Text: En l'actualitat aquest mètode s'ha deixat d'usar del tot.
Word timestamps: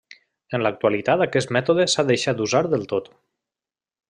En 0.57 0.63
l'actualitat 0.67 1.23
aquest 1.25 1.53
mètode 1.59 1.87
s'ha 1.95 2.09
deixat 2.11 2.41
d'usar 2.41 2.63
del 2.73 2.89
tot. 2.95 3.13